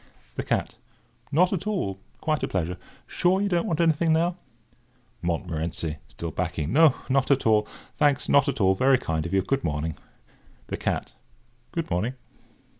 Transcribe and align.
THE 0.33 0.41
CAT: 0.41 0.77
"Not 1.31 1.53
at 1.53 1.67
all—quite 1.67 2.41
a 2.41 2.47
pleasure. 2.47 2.77
Sure 3.05 3.39
you 3.39 3.47
don't 3.47 3.67
want 3.67 3.79
anything, 3.79 4.11
now?" 4.13 4.35
MONTMORENCY 5.21 5.97
(still 6.07 6.31
backing): 6.31 6.73
"Not 6.73 7.29
at 7.29 7.45
all, 7.45 7.67
thanks—not 7.97 8.47
at 8.47 8.59
all—very 8.59 8.97
kind 8.97 9.27
of 9.27 9.31
you. 9.35 9.43
Good 9.43 9.63
morning." 9.63 9.95
THE 10.69 10.77
CAT: 10.77 11.13
"Good 11.71 11.91
morning." 11.91 12.15